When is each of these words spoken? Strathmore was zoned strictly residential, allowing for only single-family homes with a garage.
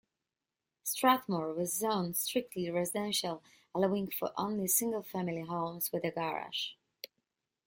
Strathmore 0.83 1.53
was 1.53 1.75
zoned 1.77 2.15
strictly 2.17 2.71
residential, 2.71 3.43
allowing 3.75 4.09
for 4.09 4.33
only 4.35 4.65
single-family 4.67 5.41
homes 5.43 5.91
with 5.91 6.03
a 6.03 6.09
garage. 6.09 6.69